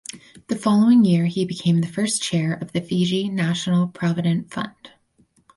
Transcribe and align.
The 0.47 0.55
following 0.55 1.05
year 1.05 1.27
he 1.27 1.45
became 1.45 1.79
the 1.79 1.87
first 1.87 2.23
chair 2.23 2.53
of 2.55 2.71
the 2.71 2.81
Fiji 2.81 3.29
National 3.29 3.87
Provident 3.87 4.51
Fund. 4.51 4.73